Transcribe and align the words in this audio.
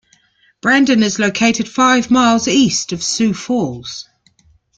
Brandon 0.63 1.03
is 1.03 1.19
located 1.19 1.69
five 1.69 2.09
miles 2.09 2.47
east 2.47 2.91
of 2.91 3.03
Sioux 3.03 3.35
Falls. 3.35 4.09